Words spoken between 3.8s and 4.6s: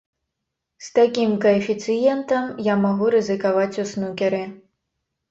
у снукеры.